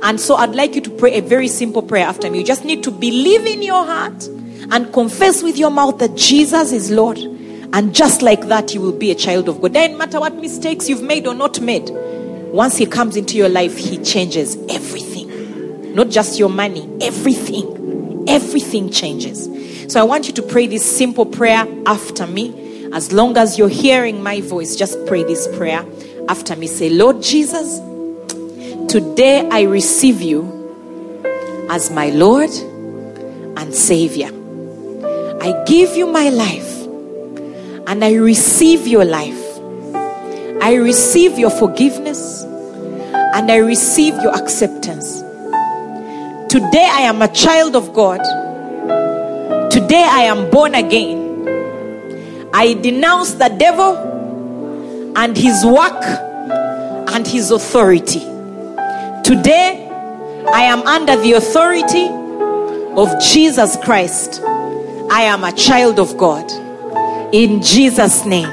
[0.01, 2.39] And so I'd like you to pray a very simple prayer after me.
[2.39, 4.25] You just need to believe in your heart
[4.71, 7.19] and confess with your mouth that Jesus is Lord.
[7.19, 9.75] And just like that, you will be a child of God.
[9.75, 11.91] Doesn't matter what mistakes you've made or not made.
[11.91, 15.93] Once He comes into your life, He changes everything.
[15.93, 18.25] Not just your money, everything.
[18.27, 19.47] Everything changes.
[19.89, 22.53] So I want you to pray this simple prayer after me.
[22.93, 25.83] As long as you're hearing my voice, just pray this prayer
[26.27, 26.67] after me.
[26.67, 27.79] Say, Lord Jesus,
[28.87, 30.45] today I receive you
[31.71, 32.51] as my Lord
[33.57, 34.27] and Savior.
[35.41, 36.85] I give you my life
[37.87, 39.43] and I receive your life.
[40.61, 45.21] I receive your forgiveness and I receive your acceptance.
[46.47, 48.19] Today I am a child of God.
[49.89, 52.47] Today I am born again.
[52.53, 53.97] I denounce the devil
[55.17, 56.03] and his work
[57.09, 58.19] and his authority.
[59.23, 59.89] Today
[60.53, 62.05] I am under the authority
[63.01, 64.41] of Jesus Christ.
[65.09, 66.45] I am a child of God.
[67.33, 68.45] In Jesus' name.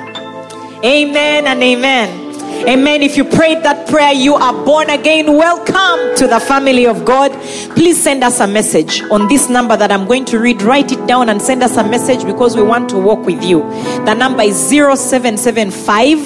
[0.83, 2.26] Amen and amen.
[2.69, 3.03] Amen.
[3.03, 5.37] If you prayed that prayer, you are born again.
[5.37, 7.31] Welcome to the family of God.
[7.75, 10.63] Please send us a message on this number that I'm going to read.
[10.63, 13.61] Write it down and send us a message because we want to walk with you.
[14.05, 16.19] The number is 0775